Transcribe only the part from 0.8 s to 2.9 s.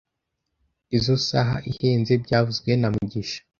Izoi saha ihenze byavuzwe na